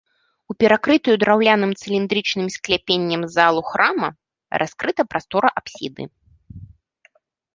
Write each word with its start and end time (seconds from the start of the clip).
У 0.51 0.53
перакрытую 0.61 1.13
драўляным 1.23 1.71
цыліндрычным 1.81 2.47
скляпеннем 2.55 3.21
залу 3.35 3.61
храма 3.71 4.09
раскрыта 4.61 5.01
прастора 5.11 5.49
апсіды. 5.61 6.03